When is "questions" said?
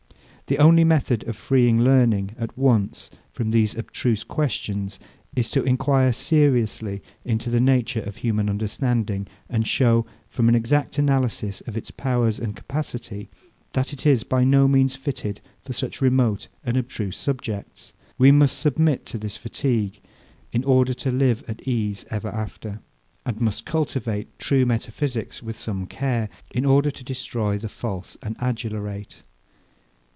4.25-4.99